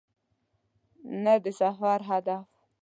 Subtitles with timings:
[1.23, 2.45] نه د سفر هدف.